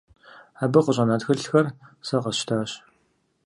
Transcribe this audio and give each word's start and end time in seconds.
Абы 0.63 0.79
къыщӀэна 0.85 1.15
тхылъхэр 1.21 1.65
сэ 2.07 2.17
къэсщтащ. 2.23 2.71